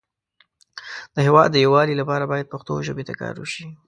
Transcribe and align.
د 1.13 1.15
هیواد 1.25 1.47
د 1.51 1.57
یو 1.65 1.71
والی 1.75 1.95
لپاره 2.01 2.29
باید 2.31 2.51
پښتو 2.53 2.83
ژبې 2.87 3.03
ته 3.09 3.13
کار 3.21 3.35
وشی 3.37 3.65